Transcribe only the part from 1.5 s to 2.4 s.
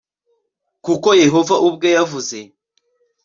ubwe yavuze